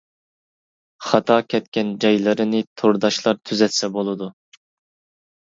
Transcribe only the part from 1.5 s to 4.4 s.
كەتكەن جايلىرىنى تورداشلار تۈزەتسە بولىدۇ.